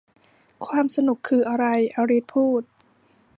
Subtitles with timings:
[0.65, 1.65] 'ความสนุกคืออะไร?'
[1.95, 2.63] อลิซพูด